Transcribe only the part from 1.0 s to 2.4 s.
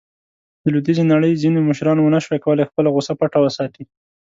نړۍ ځینو مشرانو ونه شو